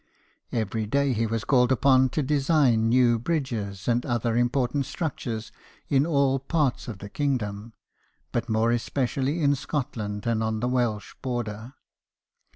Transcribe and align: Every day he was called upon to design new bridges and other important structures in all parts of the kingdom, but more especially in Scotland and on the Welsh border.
Every 0.51 0.87
day 0.87 1.13
he 1.13 1.27
was 1.27 1.43
called 1.43 1.71
upon 1.71 2.09
to 2.09 2.23
design 2.23 2.89
new 2.89 3.19
bridges 3.19 3.87
and 3.87 4.03
other 4.03 4.35
important 4.35 4.87
structures 4.87 5.51
in 5.89 6.07
all 6.07 6.39
parts 6.39 6.87
of 6.87 6.97
the 6.97 7.07
kingdom, 7.07 7.73
but 8.31 8.49
more 8.49 8.71
especially 8.71 9.43
in 9.43 9.53
Scotland 9.53 10.25
and 10.25 10.41
on 10.41 10.59
the 10.59 10.67
Welsh 10.67 11.13
border. 11.21 11.75